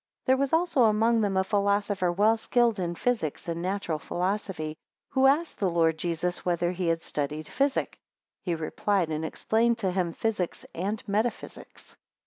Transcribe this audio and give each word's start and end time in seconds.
11 0.23 0.23
There 0.25 0.37
was 0.41 0.51
also 0.51 0.85
among 0.85 1.21
them 1.21 1.37
a 1.37 1.43
philosopher 1.43 2.11
well 2.11 2.35
skilled 2.35 2.79
in 2.79 2.95
physic 2.95 3.39
and 3.47 3.61
natural 3.61 3.99
philosophy, 3.99 4.75
who 5.09 5.27
asked 5.27 5.59
the 5.59 5.69
Lord 5.69 5.99
Jesus, 5.99 6.43
Whether 6.43 6.71
he 6.71 6.87
had 6.87 7.03
studied 7.03 7.47
physic? 7.47 7.99
12 8.45 8.45
He 8.45 8.55
replied, 8.63 9.09
and 9.11 9.23
explained 9.23 9.77
to 9.77 9.91
him 9.91 10.11
physics 10.11 10.65
and 10.73 11.07
metaphysics. 11.07 11.97